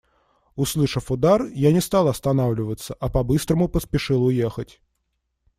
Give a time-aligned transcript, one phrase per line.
[0.55, 4.81] Услышав удар, я не стал останавливаться, а по-быстрому поспешил уехать.